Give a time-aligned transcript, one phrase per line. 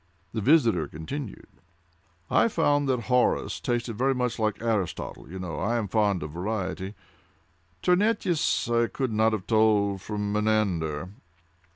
[0.33, 1.61] The visitor continued:
[2.31, 6.95] "I found that Horace tasted very much like Aristotle;—you know I am fond of variety.
[7.83, 11.11] Terentius I could not have told from Menander.